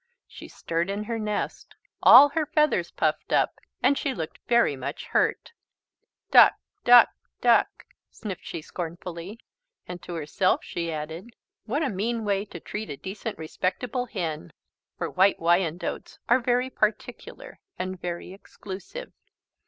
[0.25, 1.75] She stirred in her nest.
[2.01, 5.51] All her feathers puffed up and she looked very much hurt.
[6.31, 9.37] "Duck, duck, duck!" sniffed she scornfully.
[9.87, 11.35] And to herself she added:
[11.67, 14.53] "What a mean way to treat a decent, respectable hen!"
[14.97, 19.13] For White Wyandottes are very particular and very exclusive.